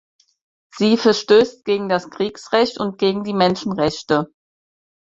Sie 0.73 0.97
verstößt 0.97 1.63
gegen 1.63 1.87
das 1.87 2.09
Kriegsrecht 2.09 2.79
und 2.79 2.97
gegen 2.97 3.23
die 3.23 3.35
Menschenrechte. 3.35 4.33